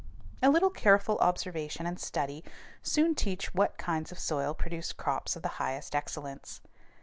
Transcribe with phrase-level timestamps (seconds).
[0.41, 2.43] A little careful observation and study
[2.81, 6.59] soon teach what kinds of soil produce crops of the highest excellence.